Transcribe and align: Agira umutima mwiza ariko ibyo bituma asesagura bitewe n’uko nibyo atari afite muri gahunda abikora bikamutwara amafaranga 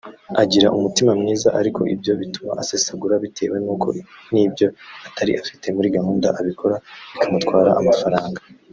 Agira 0.41 0.73
umutima 0.77 1.11
mwiza 1.19 1.49
ariko 1.59 1.81
ibyo 1.93 2.13
bituma 2.21 2.51
asesagura 2.61 3.15
bitewe 3.23 3.57
n’uko 3.65 3.87
nibyo 4.33 4.67
atari 5.07 5.31
afite 5.41 5.65
muri 5.75 5.87
gahunda 5.95 6.27
abikora 6.39 6.75
bikamutwara 7.11 7.71
amafaranga 7.81 8.39